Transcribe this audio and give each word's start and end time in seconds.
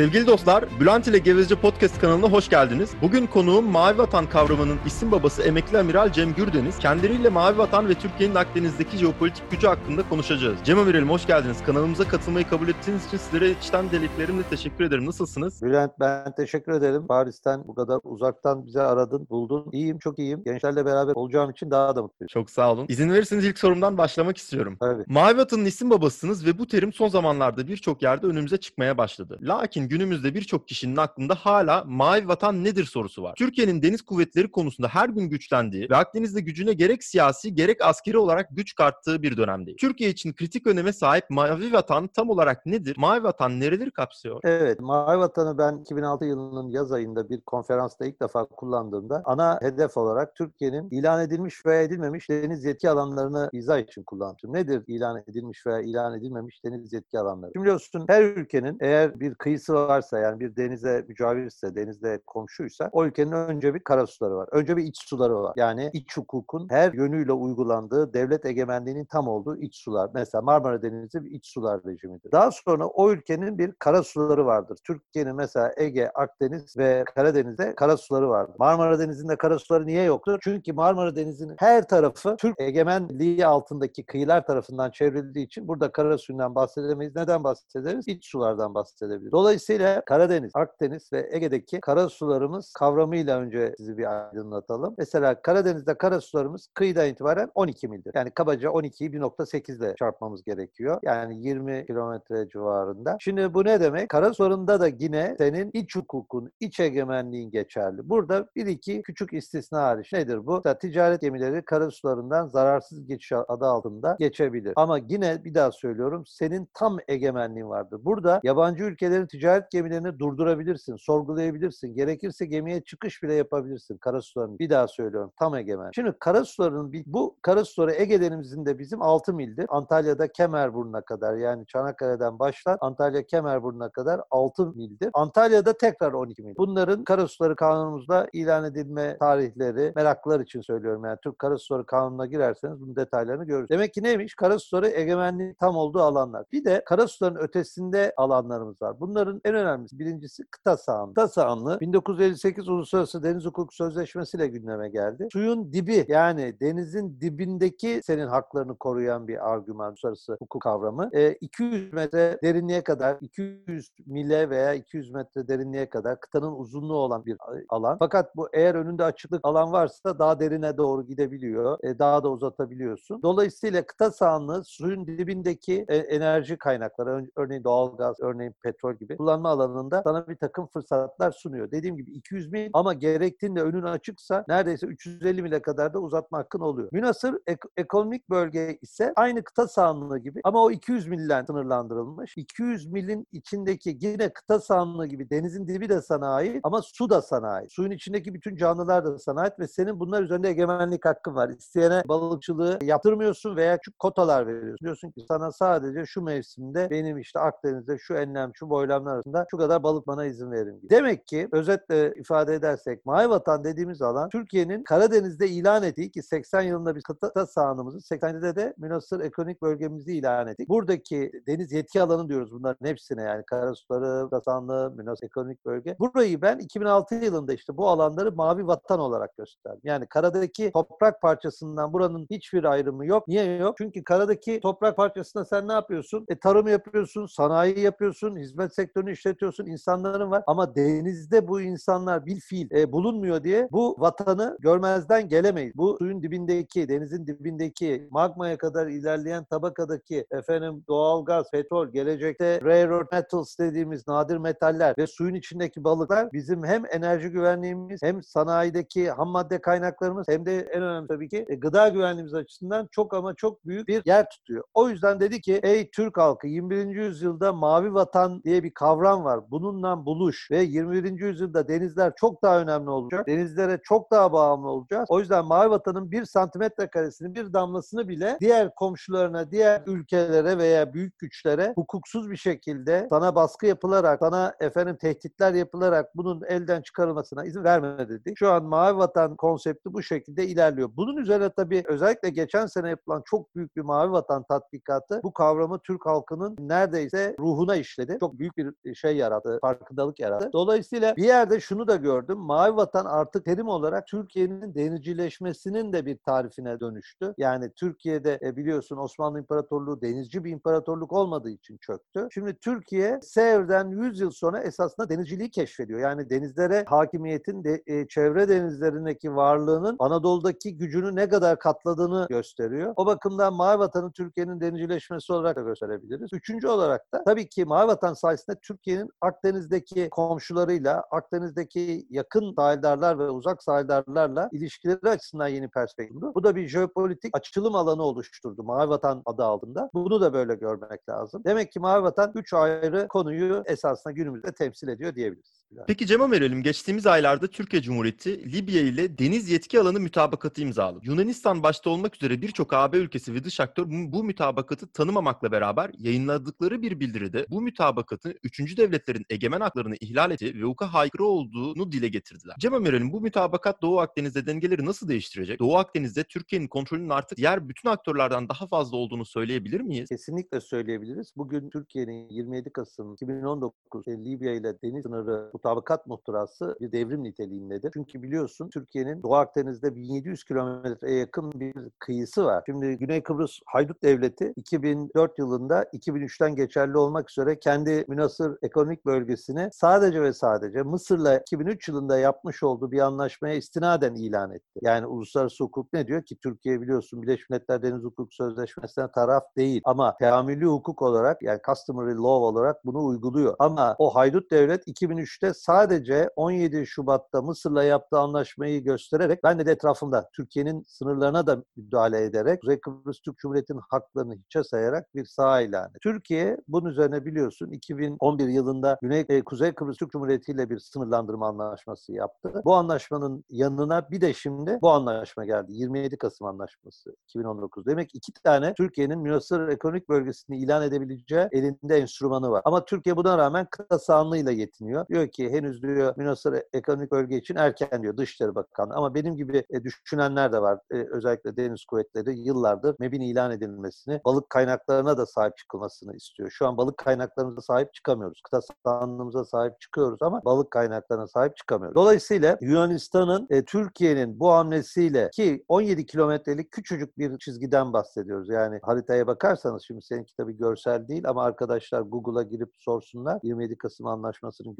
Sevgili 0.00 0.26
dostlar, 0.26 0.64
Bülent 0.80 1.08
ile 1.08 1.18
Gevezce 1.18 1.54
Podcast 1.54 2.00
kanalına 2.00 2.26
hoş 2.26 2.48
geldiniz. 2.48 2.90
Bugün 3.02 3.26
konuğum 3.26 3.64
Mavi 3.64 3.98
Vatan 3.98 4.28
kavramının 4.28 4.78
isim 4.86 5.12
babası 5.12 5.42
emekli 5.42 5.78
amiral 5.78 6.12
Cem 6.12 6.34
Gürdeniz. 6.34 6.78
Kendileriyle 6.78 7.28
Mavi 7.28 7.58
Vatan 7.58 7.88
ve 7.88 7.94
Türkiye'nin 7.94 8.34
Akdeniz'deki 8.34 8.96
jeopolitik 8.96 9.50
gücü 9.50 9.66
hakkında 9.66 10.08
konuşacağız. 10.08 10.58
Cem 10.64 10.78
amiralim 10.78 11.10
hoş 11.10 11.26
geldiniz. 11.26 11.62
Kanalımıza 11.66 12.08
katılmayı 12.08 12.48
kabul 12.48 12.68
ettiğiniz 12.68 13.06
için 13.06 13.16
sizlere 13.16 13.50
içten 13.50 13.90
deliklerimle 13.90 14.42
teşekkür 14.42 14.84
ederim. 14.84 15.06
Nasılsınız? 15.06 15.62
Bülent 15.62 15.92
ben 16.00 16.34
teşekkür 16.34 16.72
ederim. 16.72 17.06
Paris'ten 17.06 17.68
bu 17.68 17.74
kadar 17.74 18.00
uzaktan 18.04 18.66
bize 18.66 18.82
aradın, 18.82 19.26
buldun. 19.30 19.70
İyiyim, 19.72 19.98
çok 19.98 20.18
iyiyim. 20.18 20.42
Gençlerle 20.44 20.84
beraber 20.86 21.12
olacağım 21.14 21.50
için 21.50 21.70
daha 21.70 21.96
da 21.96 22.02
mutluyum. 22.02 22.28
Çok 22.28 22.50
sağ 22.50 22.72
olun. 22.72 22.86
İzin 22.88 23.12
verirseniz 23.12 23.44
ilk 23.44 23.58
sorumdan 23.58 23.98
başlamak 23.98 24.36
istiyorum. 24.36 24.76
Tabii. 24.80 25.04
Mavi 25.06 25.36
Vatan'ın 25.36 25.64
isim 25.64 25.90
babasısınız 25.90 26.46
ve 26.46 26.58
bu 26.58 26.66
terim 26.66 26.92
son 26.92 27.08
zamanlarda 27.08 27.68
birçok 27.68 28.02
yerde 28.02 28.26
önümüze 28.26 28.56
çıkmaya 28.56 28.98
başladı. 28.98 29.38
Lakin 29.42 29.89
günümüzde 29.90 30.34
birçok 30.34 30.68
kişinin 30.68 30.96
aklında 30.96 31.34
hala 31.34 31.84
Mavi 31.86 32.28
Vatan 32.28 32.64
nedir 32.64 32.84
sorusu 32.84 33.22
var. 33.22 33.34
Türkiye'nin 33.38 33.82
deniz 33.82 34.02
kuvvetleri 34.02 34.50
konusunda 34.50 34.88
her 34.88 35.08
gün 35.08 35.28
güçlendiği 35.28 35.90
ve 35.90 35.96
Akdeniz'de 35.96 36.40
gücüne 36.40 36.72
gerek 36.72 37.04
siyasi 37.04 37.54
gerek 37.54 37.84
askeri 37.84 38.18
olarak 38.18 38.48
güç 38.50 38.74
kattığı 38.74 39.22
bir 39.22 39.36
dönemdeyiz. 39.36 39.76
Türkiye 39.80 40.10
için 40.10 40.32
kritik 40.32 40.66
öneme 40.66 40.92
sahip 40.92 41.30
Mavi 41.30 41.72
Vatan 41.72 42.06
tam 42.06 42.30
olarak 42.30 42.66
nedir? 42.66 42.96
Mavi 42.98 43.22
Vatan 43.22 43.60
nereleri 43.60 43.90
kapsıyor? 43.90 44.40
Evet, 44.44 44.80
Mavi 44.80 45.18
Vatan'ı 45.18 45.58
ben 45.58 45.78
2006 45.78 46.24
yılının 46.24 46.68
yaz 46.68 46.92
ayında 46.92 47.30
bir 47.30 47.40
konferansta 47.40 48.06
ilk 48.06 48.22
defa 48.22 48.44
kullandığımda 48.44 49.22
ana 49.24 49.58
hedef 49.62 49.96
olarak 49.96 50.36
Türkiye'nin 50.36 50.90
ilan 50.90 51.20
edilmiş 51.20 51.66
veya 51.66 51.82
edilmemiş 51.82 52.30
deniz 52.30 52.64
yetki 52.64 52.90
alanlarını 52.90 53.48
izah 53.52 53.78
için 53.78 54.02
kullanmıştım. 54.02 54.52
Nedir 54.52 54.84
ilan 54.86 55.22
edilmiş 55.28 55.66
veya 55.66 55.80
ilan 55.80 56.18
edilmemiş 56.18 56.64
deniz 56.64 56.92
yetki 56.92 57.18
alanları? 57.18 57.50
Şimdi 57.54 57.64
biliyorsun 57.64 58.04
her 58.08 58.22
ülkenin 58.22 58.76
eğer 58.80 59.20
bir 59.20 59.34
kıyısı 59.34 59.79
varsa 59.88 60.18
yani 60.18 60.40
bir 60.40 60.56
denize 60.56 61.04
mücavirse, 61.08 61.74
denizle 61.74 62.20
komşuysa 62.26 62.88
o 62.92 63.04
ülkenin 63.04 63.32
önce 63.32 63.74
bir 63.74 63.80
kara 63.80 64.06
suları 64.06 64.36
var. 64.36 64.48
Önce 64.52 64.76
bir 64.76 64.84
iç 64.84 64.98
suları 65.08 65.42
var. 65.42 65.52
Yani 65.56 65.90
iç 65.92 66.16
hukukun 66.16 66.68
her 66.70 66.92
yönüyle 66.92 67.32
uygulandığı 67.32 68.14
devlet 68.14 68.46
egemenliğinin 68.46 69.04
tam 69.04 69.28
olduğu 69.28 69.56
iç 69.56 69.76
sular. 69.76 70.10
Mesela 70.14 70.42
Marmara 70.42 70.82
Denizi 70.82 71.24
bir 71.24 71.30
iç 71.30 71.46
sular 71.46 71.80
rejimidir. 71.84 72.32
Daha 72.32 72.50
sonra 72.50 72.86
o 72.86 73.10
ülkenin 73.10 73.58
bir 73.58 73.72
kara 73.72 74.02
suları 74.02 74.46
vardır. 74.46 74.78
Türkiye'nin 74.84 75.36
mesela 75.36 75.72
Ege, 75.76 76.08
Akdeniz 76.14 76.76
ve 76.76 77.04
Karadeniz'de 77.14 77.74
kara 77.74 77.96
suları 77.96 78.28
vardır. 78.28 78.54
Marmara 78.58 78.98
Denizi'nde 78.98 79.36
kara 79.36 79.58
suları 79.58 79.86
niye 79.86 80.04
yoktur? 80.04 80.38
Çünkü 80.42 80.72
Marmara 80.72 81.16
Denizi'nin 81.16 81.56
her 81.58 81.88
tarafı 81.88 82.36
Türk 82.36 82.60
egemenliği 82.60 83.46
altındaki 83.46 84.06
kıyılar 84.06 84.46
tarafından 84.46 84.90
çevrildiği 84.90 85.46
için 85.46 85.68
burada 85.68 85.92
kara 85.92 86.18
suyundan 86.18 86.54
bahsedemeyiz. 86.54 87.16
Neden 87.16 87.44
bahsederiz? 87.44 88.08
İç 88.08 88.26
sulardan 88.26 88.74
bahsedebiliriz. 88.74 89.32
Dolayısıyla 89.32 89.59
Karadeniz, 90.06 90.50
Akdeniz 90.54 91.12
ve 91.12 91.28
Ege'deki 91.32 91.80
kara 91.80 92.08
sularımız 92.08 92.72
kavramıyla 92.72 93.40
önce 93.40 93.74
sizi 93.76 93.98
bir 93.98 94.28
aydınlatalım. 94.28 94.94
Mesela 94.98 95.42
Karadeniz'de 95.42 95.94
kara 95.94 96.20
sularımız 96.20 96.68
kıyıdan 96.74 97.08
itibaren 97.08 97.50
12 97.54 97.88
mildir. 97.88 98.12
Yani 98.14 98.30
kabaca 98.30 98.68
12'yi 98.68 99.10
1.8 99.10 99.76
ile 99.78 99.94
çarpmamız 99.98 100.44
gerekiyor. 100.44 100.98
Yani 101.02 101.46
20 101.46 101.86
kilometre 101.86 102.48
civarında. 102.48 103.16
Şimdi 103.20 103.54
bu 103.54 103.64
ne 103.64 103.80
demek? 103.80 104.08
Kara 104.08 104.34
sularında 104.34 104.80
da 104.80 104.88
yine 104.88 105.34
senin 105.38 105.70
iç 105.72 105.96
hukukun, 105.96 106.52
iç 106.60 106.80
egemenliğin 106.80 107.50
geçerli. 107.50 108.08
Burada 108.08 108.46
bir 108.56 108.66
iki 108.66 109.02
küçük 109.02 109.32
istisna 109.32 109.82
hariç. 109.82 110.12
Nedir 110.12 110.46
bu? 110.46 110.54
Mesela 110.56 110.78
ticaret 110.78 111.20
gemileri 111.20 111.62
kara 111.62 111.90
sularından 111.90 112.48
zararsız 112.48 113.06
geçiş 113.06 113.32
adı 113.32 113.64
altında 113.64 114.16
geçebilir. 114.18 114.72
Ama 114.76 114.98
yine 114.98 115.44
bir 115.44 115.54
daha 115.54 115.72
söylüyorum 115.72 116.24
senin 116.26 116.68
tam 116.74 116.98
egemenliğin 117.08 117.68
vardır. 117.68 118.00
Burada 118.04 118.40
yabancı 118.44 118.84
ülkelerin 118.84 119.26
ticaret 119.26 119.49
gemilerini 119.58 120.18
durdurabilirsin, 120.18 120.96
sorgulayabilirsin. 120.96 121.94
Gerekirse 121.94 122.46
gemiye 122.46 122.80
çıkış 122.80 123.22
bile 123.22 123.34
yapabilirsin 123.34 123.98
kara 123.98 124.20
sularının. 124.22 124.58
Bir 124.58 124.70
daha 124.70 124.88
söylüyorum 124.88 125.32
tam 125.38 125.54
egemen. 125.54 125.90
Şimdi 125.94 126.12
kara 126.20 126.44
sularının 126.44 126.92
bu 127.06 127.36
kara 127.42 127.64
suları 127.64 127.92
Ege 127.92 128.20
Denizimizin 128.20 128.66
de 128.66 128.78
bizim 128.78 129.02
6 129.02 129.34
mildir. 129.34 129.66
Antalya'da 129.68 130.32
Kemerburnu'na 130.32 131.00
kadar 131.00 131.36
yani 131.36 131.66
Çanakkale'den 131.66 132.38
başlar 132.38 132.78
Antalya 132.80 133.22
Kemerburnu'na 133.22 133.88
kadar 133.88 134.20
6 134.30 134.66
mildir. 134.66 135.10
Antalya'da 135.14 135.72
tekrar 135.72 136.12
12 136.12 136.42
mil. 136.42 136.54
Bunların 136.56 137.04
kara 137.04 137.26
suları 137.26 137.56
kanunumuzda 137.56 138.26
ilan 138.32 138.64
edilme 138.64 139.16
tarihleri 139.18 139.92
meraklılar 139.96 140.40
için 140.40 140.60
söylüyorum. 140.60 141.04
Yani 141.04 141.18
Türk 141.22 141.38
Kara 141.38 141.58
Suları 141.58 141.86
Kanunu'na 141.86 142.26
girerseniz 142.26 142.80
bunun 142.80 142.96
detaylarını 142.96 143.44
görürsünüz. 143.44 143.70
Demek 143.70 143.94
ki 143.94 144.02
neymiş? 144.02 144.34
Kara 144.34 144.58
suları 144.58 144.88
egemenliği 144.88 145.54
tam 145.54 145.76
olduğu 145.76 146.00
alanlar. 146.00 146.44
Bir 146.52 146.64
de 146.64 146.82
kara 146.86 147.08
suların 147.08 147.36
ötesinde 147.36 148.12
alanlarımız 148.16 148.82
var. 148.82 149.00
Bunların 149.00 149.39
en 149.44 149.54
önemlisi 149.54 149.98
birincisi 149.98 150.44
kıta 150.50 150.76
sahanlığı. 150.76 151.14
Kıta 151.14 151.28
sahanlığı 151.28 151.80
1958 151.80 152.68
Uluslararası 152.68 153.22
Deniz 153.22 153.44
Hukuk 153.44 153.74
Sözleşmesi 153.74 154.36
ile 154.36 154.46
gündeme 154.46 154.88
geldi. 154.88 155.28
Suyun 155.32 155.72
dibi 155.72 156.04
yani 156.08 156.60
denizin 156.60 157.20
dibindeki 157.20 158.00
senin 158.04 158.26
haklarını 158.26 158.76
koruyan 158.76 159.28
bir 159.28 159.50
argüman 159.52 159.90
uluslararası 159.90 160.36
hukuk 160.40 160.62
kavramı. 160.62 161.10
E, 161.12 161.32
200 161.32 161.92
metre 161.92 162.38
derinliğe 162.42 162.84
kadar 162.84 163.16
200 163.20 163.90
mile 164.06 164.50
veya 164.50 164.74
200 164.74 165.10
metre 165.10 165.48
derinliğe 165.48 165.90
kadar 165.90 166.20
kıtanın 166.20 166.52
uzunluğu 166.52 166.96
olan 166.96 167.24
bir 167.26 167.36
alan. 167.68 167.96
Fakat 167.98 168.36
bu 168.36 168.48
eğer 168.52 168.74
önünde 168.74 169.04
açıklık 169.04 169.40
alan 169.42 169.72
varsa 169.72 170.18
daha 170.18 170.40
derine 170.40 170.76
doğru 170.76 171.06
gidebiliyor. 171.06 171.78
E, 171.82 171.98
daha 171.98 172.24
da 172.24 172.30
uzatabiliyorsun. 172.30 173.22
Dolayısıyla 173.22 173.86
kıta 173.86 174.10
sahanlığı 174.10 174.64
suyun 174.64 175.06
dibindeki 175.06 175.84
e, 175.88 175.96
enerji 175.96 176.56
kaynakları 176.58 177.26
örneğin 177.36 177.64
doğalgaz, 177.64 178.20
örneğin 178.20 178.54
petrol 178.62 178.94
gibi 178.94 179.16
kullanma 179.30 179.48
alanında 179.48 180.02
sana 180.04 180.28
bir 180.28 180.36
takım 180.36 180.66
fırsatlar 180.66 181.30
sunuyor. 181.30 181.70
Dediğim 181.70 181.96
gibi 181.96 182.10
200 182.10 182.52
mil 182.52 182.70
ama 182.72 182.94
gerektiğinde 182.94 183.62
önün 183.62 183.82
açıksa 183.82 184.44
neredeyse 184.48 184.86
350 184.86 185.42
mile 185.42 185.62
kadar 185.62 185.94
da 185.94 185.98
uzatma 185.98 186.38
hakkın 186.38 186.60
oluyor. 186.60 186.88
Münasır 186.92 187.34
ek- 187.46 187.68
ekonomik 187.76 188.30
bölge 188.30 188.78
ise 188.82 189.12
aynı 189.16 189.44
kıta 189.44 189.68
sahanlığı 189.68 190.18
gibi 190.18 190.40
ama 190.44 190.62
o 190.64 190.70
200 190.70 191.06
milden 191.08 191.44
sınırlandırılmış. 191.44 192.36
200 192.36 192.86
milin 192.86 193.26
içindeki 193.32 193.98
yine 194.00 194.32
kıta 194.32 194.60
sahanlığı 194.60 195.06
gibi 195.06 195.30
denizin 195.30 195.66
dibi 195.68 195.88
de 195.88 196.00
sana 196.02 196.34
ait 196.34 196.60
ama 196.62 196.82
su 196.82 197.10
da 197.10 197.22
sana 197.22 197.48
ait. 197.48 197.72
Suyun 197.72 197.90
içindeki 197.90 198.34
bütün 198.34 198.56
canlılar 198.56 199.04
da 199.04 199.18
sana 199.18 199.40
ait 199.40 199.58
ve 199.58 199.68
senin 199.68 200.00
bunlar 200.00 200.22
üzerinde 200.22 200.48
egemenlik 200.48 201.04
hakkın 201.04 201.34
var. 201.34 201.48
İsteyene 201.48 202.02
balıkçılığı 202.08 202.78
yaptırmıyorsun 202.82 203.56
veya 203.56 203.78
şu 203.82 203.92
kotalar 203.98 204.46
veriyorsun. 204.46 204.78
Diyorsun 204.84 205.10
ki 205.10 205.24
sana 205.28 205.52
sadece 205.52 206.06
şu 206.06 206.22
mevsimde 206.22 206.90
benim 206.90 207.18
işte 207.18 207.40
Akdeniz'de 207.40 207.98
şu 207.98 208.14
enlem, 208.14 208.50
şu 208.54 208.70
boylamlar 208.70 209.19
arasında 209.20 209.46
şu 209.50 209.56
kadar 209.56 209.82
balık 209.82 210.06
bana 210.06 210.24
izin 210.24 210.50
verin. 210.50 210.80
Gibi. 210.80 210.90
Demek 210.90 211.26
ki 211.26 211.48
özetle 211.52 212.14
ifade 212.16 212.54
edersek 212.54 213.06
Mavi 213.06 213.30
Vatan 213.30 213.64
dediğimiz 213.64 214.02
alan 214.02 214.28
Türkiye'nin 214.28 214.84
Karadeniz'de 214.84 215.48
ilan 215.48 215.82
ettiği 215.82 216.10
ki 216.10 216.22
80 216.22 216.62
yılında 216.62 216.96
biz 216.96 217.02
kıta 217.02 217.46
sahanımızı 217.46 218.14
87'de 218.14 218.56
de 218.56 218.74
münasır 218.78 219.20
ekonomik 219.20 219.62
bölgemizi 219.62 220.12
ilan 220.12 220.48
ettik. 220.48 220.68
Buradaki 220.68 221.32
deniz 221.46 221.72
yetki 221.72 222.02
alanı 222.02 222.28
diyoruz 222.28 222.52
bunların 222.52 222.86
hepsine 222.86 223.22
yani 223.22 223.44
karasuları, 223.46 224.30
Kasanlı, 224.30 224.92
münasır 224.96 225.26
ekonomik 225.26 225.66
bölge. 225.66 225.96
Burayı 225.98 226.42
ben 226.42 226.58
2006 226.58 227.14
yılında 227.14 227.52
işte 227.52 227.76
bu 227.76 227.88
alanları 227.88 228.32
Mavi 228.32 228.66
Vatan 228.66 229.00
olarak 229.00 229.36
gösterdim. 229.36 229.80
Yani 229.84 230.06
karadaki 230.06 230.70
toprak 230.72 231.22
parçasından 231.22 231.92
buranın 231.92 232.26
hiçbir 232.30 232.64
ayrımı 232.64 233.06
yok. 233.06 233.28
Niye 233.28 233.56
yok? 233.56 233.74
Çünkü 233.78 234.04
karadaki 234.04 234.60
toprak 234.60 234.96
parçasında 234.96 235.44
sen 235.44 235.68
ne 235.68 235.72
yapıyorsun? 235.72 236.24
E 236.28 236.38
tarım 236.38 236.68
yapıyorsun, 236.68 237.26
sanayi 237.26 237.80
yapıyorsun, 237.80 238.36
hizmet 238.36 238.74
sektörünü 238.74 239.09
işletiyorsun, 239.10 239.66
insanların 239.66 240.30
var. 240.30 240.42
Ama 240.46 240.74
denizde 240.74 241.48
bu 241.48 241.60
insanlar 241.60 242.26
bil 242.26 242.40
fiil 242.40 242.70
e, 242.72 242.92
bulunmuyor 242.92 243.44
diye 243.44 243.68
bu 243.72 243.96
vatanı 243.98 244.56
görmezden 244.60 245.28
gelemeyiz. 245.28 245.72
Bu 245.76 245.96
suyun 245.98 246.22
dibindeki, 246.22 246.88
denizin 246.88 247.26
dibindeki 247.26 248.08
magmaya 248.10 248.58
kadar 248.58 248.86
ilerleyen 248.86 249.44
tabakadaki 249.44 250.26
efendim 250.30 250.84
doğalgaz, 250.88 251.50
petrol, 251.50 251.88
gelecekte 251.88 252.60
rare 252.60 252.94
earth 252.94 253.12
metals 253.12 253.58
dediğimiz 253.58 254.08
nadir 254.08 254.36
metaller 254.36 254.94
ve 254.98 255.06
suyun 255.06 255.34
içindeki 255.34 255.84
balıklar 255.84 256.32
bizim 256.32 256.64
hem 256.64 256.82
enerji 256.90 257.28
güvenliğimiz 257.28 258.02
hem 258.02 258.22
sanayideki 258.22 259.10
ham 259.10 259.28
madde 259.28 259.60
kaynaklarımız 259.60 260.28
hem 260.28 260.46
de 260.46 260.58
en 260.60 260.82
önemli 260.82 261.08
tabii 261.08 261.28
ki 261.28 261.44
e, 261.48 261.54
gıda 261.54 261.88
güvenliğimiz 261.88 262.34
açısından 262.34 262.88
çok 262.92 263.14
ama 263.14 263.34
çok 263.34 263.66
büyük 263.66 263.88
bir 263.88 264.02
yer 264.06 264.30
tutuyor. 264.30 264.64
O 264.74 264.88
yüzden 264.88 265.20
dedi 265.20 265.40
ki 265.40 265.60
ey 265.62 265.90
Türk 265.90 266.18
halkı 266.18 266.46
21. 266.46 266.86
yüzyılda 266.86 267.52
mavi 267.52 267.94
vatan 267.94 268.42
diye 268.42 268.62
bir 268.62 268.74
kavram 268.74 268.99
var. 269.00 269.40
Bununla 269.50 270.06
buluş 270.06 270.50
ve 270.50 270.58
21. 270.58 271.20
yüzyılda 271.20 271.68
denizler 271.68 272.12
çok 272.16 272.42
daha 272.42 272.60
önemli 272.60 272.90
olacak. 272.90 273.26
Denizlere 273.26 273.80
çok 273.82 274.10
daha 274.10 274.32
bağımlı 274.32 274.68
olacağız. 274.68 275.06
O 275.08 275.20
yüzden 275.20 275.44
mavi 275.44 275.70
vatanın 275.70 276.10
bir 276.10 276.24
santimetre 276.24 276.86
karesini 276.86 277.34
bir 277.34 277.52
damlasını 277.52 278.08
bile 278.08 278.36
diğer 278.40 278.74
komşularına, 278.74 279.50
diğer 279.50 279.82
ülkelere 279.86 280.58
veya 280.58 280.94
büyük 280.94 281.18
güçlere 281.18 281.72
hukuksuz 281.74 282.30
bir 282.30 282.36
şekilde 282.36 283.06
sana 283.10 283.34
baskı 283.34 283.66
yapılarak, 283.66 284.18
sana 284.20 284.54
efendim 284.60 284.96
tehditler 284.96 285.54
yapılarak 285.54 286.16
bunun 286.16 286.42
elden 286.48 286.82
çıkarılmasına 286.82 287.44
izin 287.44 287.64
verme 287.64 288.08
dedik. 288.08 288.38
Şu 288.38 288.50
an 288.50 288.64
mavi 288.64 288.98
vatan 288.98 289.36
konsepti 289.36 289.92
bu 289.92 290.02
şekilde 290.02 290.46
ilerliyor. 290.46 290.90
Bunun 290.96 291.16
üzerine 291.16 291.50
tabii 291.50 291.82
özellikle 291.86 292.30
geçen 292.30 292.66
sene 292.66 292.88
yapılan 292.88 293.22
çok 293.24 293.56
büyük 293.56 293.76
bir 293.76 293.80
mavi 293.80 294.12
vatan 294.12 294.42
tatbikatı 294.42 295.20
bu 295.22 295.32
kavramı 295.32 295.78
Türk 295.78 296.06
halkının 296.06 296.56
neredeyse 296.60 297.36
ruhuna 297.38 297.76
işledi. 297.76 298.16
Çok 298.20 298.38
büyük 298.38 298.56
bir 298.56 298.74
şey 298.94 299.16
yarattı, 299.16 299.58
farkındalık 299.60 300.20
yarattı. 300.20 300.50
Dolayısıyla 300.52 301.16
bir 301.16 301.24
yerde 301.24 301.60
şunu 301.60 301.88
da 301.88 301.96
gördüm. 301.96 302.38
Mavi 302.38 302.76
Vatan 302.76 303.04
artık 303.04 303.44
terim 303.44 303.68
olarak 303.68 304.06
Türkiye'nin 304.06 304.74
denizcileşmesinin 304.74 305.92
de 305.92 306.06
bir 306.06 306.16
tarifine 306.16 306.80
dönüştü. 306.80 307.34
Yani 307.38 307.72
Türkiye'de 307.76 308.38
e, 308.42 308.56
biliyorsun 308.56 308.96
Osmanlı 308.96 309.38
İmparatorluğu 309.38 310.00
denizci 310.00 310.44
bir 310.44 310.50
imparatorluk 310.50 311.12
olmadığı 311.12 311.50
için 311.50 311.78
çöktü. 311.78 312.28
Şimdi 312.30 312.54
Türkiye 312.54 313.20
Sevr'den 313.22 313.88
100 313.88 314.20
yıl 314.20 314.30
sonra 314.30 314.60
esasında 314.60 315.08
denizciliği 315.08 315.50
keşfediyor. 315.50 316.00
Yani 316.00 316.30
denizlere 316.30 316.84
hakimiyetin 316.88 317.64
de, 317.64 317.82
e, 317.86 318.08
çevre 318.08 318.48
denizlerindeki 318.48 319.36
varlığının 319.36 319.96
Anadolu'daki 319.98 320.76
gücünü 320.76 321.16
ne 321.16 321.28
kadar 321.28 321.58
katladığını 321.58 322.26
gösteriyor. 322.30 322.94
O 322.96 323.06
bakımdan 323.06 323.54
Mavi 323.54 323.78
Vatan'ı 323.78 324.12
Türkiye'nin 324.12 324.60
denizcileşmesi 324.60 325.32
olarak 325.32 325.56
da 325.56 325.60
gösterebiliriz. 325.60 326.32
Üçüncü 326.32 326.68
olarak 326.68 327.12
da 327.14 327.24
tabii 327.24 327.48
ki 327.48 327.64
Mavi 327.64 327.88
Vatan 327.88 328.14
sayesinde 328.14 328.56
Türkiye'nin 328.70 329.10
Akdeniz'deki 329.20 330.08
komşularıyla, 330.10 331.04
Akdeniz'deki 331.10 332.06
yakın 332.10 332.54
sahildarlar 332.56 333.18
ve 333.18 333.30
uzak 333.30 333.62
sahildarlarla 333.62 334.48
ilişkileri 334.52 335.08
açısından 335.08 335.48
yeni 335.48 335.68
perspektif. 335.68 336.16
Bu 336.22 336.44
da 336.44 336.56
bir 336.56 336.68
jeopolitik 336.68 337.36
açılım 337.36 337.74
alanı 337.74 338.02
oluşturdu 338.02 338.62
Mavi 338.62 338.88
Vatan 338.88 339.22
adı 339.26 339.44
altında. 339.44 339.90
Bunu 339.94 340.20
da 340.20 340.32
böyle 340.32 340.54
görmek 340.54 341.08
lazım. 341.08 341.42
Demek 341.44 341.72
ki 341.72 341.80
Mavi 341.80 342.02
Vatan 342.02 342.32
üç 342.34 342.52
ayrı 342.52 343.08
konuyu 343.08 343.62
esasında 343.66 344.12
günümüzde 344.12 344.52
temsil 344.52 344.88
ediyor 344.88 345.14
diyebiliriz. 345.14 345.59
Peki 345.86 346.06
Cem'e 346.06 346.30
verelim. 346.30 346.62
Geçtiğimiz 346.62 347.06
aylarda 347.06 347.46
Türkiye 347.46 347.82
Cumhuriyeti 347.82 348.52
Libya 348.52 348.80
ile 348.80 349.18
deniz 349.18 349.50
yetki 349.50 349.80
alanı 349.80 350.00
mütabakatı 350.00 350.60
imzaladı. 350.60 351.00
Yunanistan 351.02 351.62
başta 351.62 351.90
olmak 351.90 352.16
üzere 352.16 352.42
birçok 352.42 352.72
AB 352.72 352.98
ülkesi 352.98 353.34
ve 353.34 353.44
dış 353.44 353.60
aktör 353.60 353.84
bu 353.88 354.24
mütabakatı 354.24 354.92
tanımamakla 354.92 355.52
beraber 355.52 355.90
yayınladıkları 355.98 356.82
bir 356.82 357.00
bildiride 357.00 357.46
bu 357.50 357.60
mütabakatın 357.60 358.34
üçüncü 358.42 358.76
devletlerin 358.76 359.24
egemen 359.30 359.60
haklarını 359.60 359.94
ihlal 360.00 360.30
ettiği 360.30 360.54
ve 360.54 360.62
hukuka 360.62 360.98
aykırı 360.98 361.24
olduğunu 361.24 361.92
dile 361.92 362.08
getirdiler. 362.08 362.56
Cem'e 362.58 362.84
verelim. 362.84 363.12
Bu 363.12 363.20
mütabakat 363.20 363.82
Doğu 363.82 364.00
Akdeniz'de 364.00 364.46
dengeleri 364.46 364.84
nasıl 364.84 365.08
değiştirecek? 365.08 365.60
Doğu 365.60 365.76
Akdeniz'de 365.76 366.24
Türkiye'nin 366.24 366.68
kontrolünün 366.68 367.08
artık 367.10 367.38
diğer 367.38 367.68
bütün 367.68 367.88
aktörlerden 367.88 368.48
daha 368.48 368.66
fazla 368.66 368.96
olduğunu 368.96 369.24
söyleyebilir 369.24 369.80
miyiz? 369.80 370.08
Kesinlikle 370.08 370.60
söyleyebiliriz. 370.60 371.32
Bugün 371.36 371.70
Türkiye'nin 371.70 372.28
27 372.28 372.72
Kasım 372.72 373.14
2019 373.14 374.08
Libya 374.08 374.52
ile 374.52 374.82
deniz 374.82 375.02
sınırı 375.02 375.50
mutabakat 375.60 376.06
muhtırası 376.06 376.76
bir 376.80 376.92
devrim 376.92 377.24
niteliğindedir. 377.24 377.90
Çünkü 377.94 378.22
biliyorsun 378.22 378.68
Türkiye'nin 378.68 379.22
Doğu 379.22 379.34
Akdeniz'de 379.34 379.94
1700 379.94 380.44
kilometreye 380.44 381.18
yakın 381.18 381.52
bir 381.52 381.74
kıyısı 381.98 382.44
var. 382.44 382.62
Şimdi 382.66 382.98
Güney 382.98 383.22
Kıbrıs 383.22 383.60
Haydut 383.66 384.02
Devleti 384.02 384.52
2004 384.56 385.38
yılında 385.38 385.82
2003'ten 385.82 386.56
geçerli 386.56 386.98
olmak 386.98 387.30
üzere 387.30 387.58
kendi 387.58 388.04
münasır 388.08 388.58
ekonomik 388.62 389.06
bölgesini 389.06 389.68
sadece 389.72 390.22
ve 390.22 390.32
sadece 390.32 390.82
Mısır'la 390.82 391.38
2003 391.38 391.88
yılında 391.88 392.18
yapmış 392.18 392.62
olduğu 392.62 392.92
bir 392.92 393.00
anlaşmaya 393.00 393.54
istinaden 393.54 394.14
ilan 394.14 394.52
etti. 394.52 394.80
Yani 394.82 395.06
uluslararası 395.06 395.64
hukuk 395.64 395.92
ne 395.92 396.06
diyor 396.06 396.22
ki 396.22 396.36
Türkiye 396.36 396.80
biliyorsun 396.80 397.22
Birleşmiş 397.22 397.50
Milletler 397.50 397.82
Deniz 397.82 398.02
Hukuk 398.02 398.34
Sözleşmesi'ne 398.34 399.10
taraf 399.10 399.42
değil 399.56 399.80
ama 399.84 400.16
teamülü 400.16 400.66
hukuk 400.66 401.02
olarak 401.02 401.42
yani 401.42 401.60
customary 401.66 402.10
law 402.10 402.24
olarak 402.24 402.84
bunu 402.84 403.06
uyguluyor. 403.06 403.54
Ama 403.58 403.96
o 403.98 404.14
haydut 404.14 404.50
devlet 404.50 404.88
2003'te 404.88 405.49
sadece 405.54 406.30
17 406.36 406.86
Şubat'ta 406.86 407.42
Mısır'la 407.42 407.84
yaptığı 407.84 408.18
anlaşmayı 408.18 408.84
göstererek 408.84 409.44
ben 409.44 409.66
de 409.66 409.72
etrafında 409.72 410.28
Türkiye'nin 410.32 410.82
sınırlarına 410.86 411.46
da 411.46 411.64
müdahale 411.76 412.24
ederek 412.24 412.60
Kuzey 412.62 412.80
Kıbrıs 412.80 413.20
Türk 413.20 413.38
Cumhuriyeti'nin 413.38 413.80
haklarını 413.90 414.34
hiçe 414.34 414.64
sayarak 414.64 415.14
bir 415.14 415.24
saha 415.24 415.60
ilan 415.60 415.88
etti. 415.88 415.98
Türkiye 416.02 416.56
bunun 416.68 416.90
üzerine 416.90 417.24
biliyorsun 417.24 417.70
2011 417.70 418.48
yılında 418.48 418.98
Güney 419.02 419.24
e, 419.28 419.44
Kuzey 419.44 419.72
Kıbrıs 419.72 419.96
Türk 419.96 420.12
Cumhuriyeti 420.12 420.52
ile 420.52 420.70
bir 420.70 420.78
sınırlandırma 420.78 421.48
anlaşması 421.48 422.12
yaptı. 422.12 422.62
Bu 422.64 422.74
anlaşmanın 422.74 423.44
yanına 423.50 424.10
bir 424.10 424.20
de 424.20 424.34
şimdi 424.34 424.78
bu 424.82 424.90
anlaşma 424.90 425.44
geldi. 425.44 425.72
27 425.72 426.18
Kasım 426.18 426.46
Anlaşması 426.46 427.16
2019. 427.28 427.86
Demek 427.86 428.14
iki 428.14 428.32
tane 428.32 428.74
Türkiye'nin 428.74 429.18
münasır 429.18 429.68
ekonomik 429.68 430.08
bölgesini 430.08 430.58
ilan 430.58 430.82
edebileceği 430.82 431.48
elinde 431.52 431.96
enstrümanı 431.96 432.50
var. 432.50 432.62
Ama 432.64 432.84
Türkiye 432.84 433.16
buna 433.16 433.38
rağmen 433.38 433.66
kıta 433.70 433.98
sahanlığıyla 433.98 434.52
yetiniyor. 434.52 435.06
Diyor 435.08 435.28
ki 435.28 435.39
henüz 435.48 435.82
diyor 435.82 436.14
münasır 436.16 436.62
ekonomik 436.72 437.12
bölge 437.12 437.36
için 437.36 437.56
erken 437.56 438.02
diyor 438.02 438.16
Dışişleri 438.16 438.54
Bakanı. 438.54 438.94
Ama 438.94 439.14
benim 439.14 439.36
gibi 439.36 439.64
e, 439.70 439.84
düşünenler 439.84 440.52
de 440.52 440.62
var. 440.62 440.78
E, 440.90 440.96
özellikle 440.96 441.56
deniz 441.56 441.84
kuvvetleri 441.84 442.38
yıllardır 442.38 442.96
MEB'in 442.98 443.20
ilan 443.20 443.50
edilmesini, 443.50 444.20
balık 444.24 444.50
kaynaklarına 444.50 445.16
da 445.16 445.26
sahip 445.26 445.56
çıkılmasını 445.56 446.16
istiyor. 446.16 446.50
Şu 446.50 446.66
an 446.66 446.76
balık 446.76 446.96
kaynaklarımıza 446.98 447.60
sahip 447.60 447.94
çıkamıyoruz. 447.94 448.40
Kıta 448.44 448.60
sahanlığımıza 448.84 449.44
sahip 449.44 449.80
çıkıyoruz 449.80 450.22
ama 450.22 450.44
balık 450.44 450.70
kaynaklarına 450.70 451.26
sahip 451.26 451.56
çıkamıyoruz. 451.56 451.96
Dolayısıyla 451.96 452.58
Yunanistan'ın 452.60 453.46
e, 453.50 453.64
Türkiye'nin 453.64 454.40
bu 454.40 454.52
hamlesiyle 454.52 455.30
ki 455.30 455.64
17 455.68 456.06
kilometrelik 456.06 456.70
küçücük 456.70 457.18
bir 457.18 457.38
çizgiden 457.38 457.92
bahsediyoruz. 457.92 458.48
Yani 458.48 458.80
haritaya 458.82 459.26
bakarsanız 459.26 459.82
şimdi 459.86 460.02
seninki 460.02 460.36
tabii 460.36 460.56
görsel 460.56 461.08
değil 461.08 461.28
ama 461.28 461.44
arkadaşlar 461.44 462.00
Google'a 462.00 462.42
girip 462.42 462.70
sorsunlar 462.78 463.38
27 463.42 463.78
Kasım 463.78 464.06
Anlaşması'nın 464.06 464.74